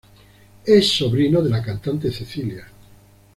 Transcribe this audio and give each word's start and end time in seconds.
Es 0.65 0.93
sobrino 0.93 1.43
de 1.43 1.51
la 1.51 1.61
cantante 1.61 2.11
Cecilia. 2.11 2.65